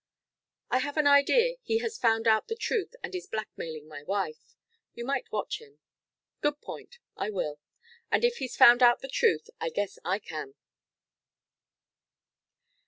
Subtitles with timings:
[0.71, 4.55] "I have an idea he has found out the truth and is blackmailing my wife.
[4.95, 5.77] You might watch him."
[6.41, 6.97] "Good point.
[7.15, 7.59] I will.
[8.11, 10.55] And if he's found out the truth I guess I can."